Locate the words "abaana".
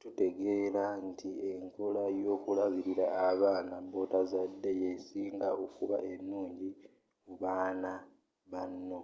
3.28-3.76